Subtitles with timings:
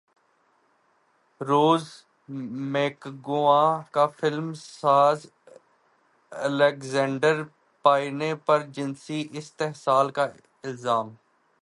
[1.41, 1.83] روز
[2.73, 5.25] McGowan کا فلم ساز
[6.31, 7.41] الیگزینڈر
[7.85, 10.25] پائنے پرجنسی استحصال کا
[10.63, 11.09] الزام